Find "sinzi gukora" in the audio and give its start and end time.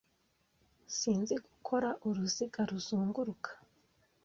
0.97-1.89